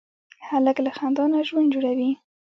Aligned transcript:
هلک 0.47 0.77
له 0.85 0.91
خندا 0.97 1.23
نه 1.33 1.39
ژوند 1.47 1.67
جوړوي. 1.73 2.11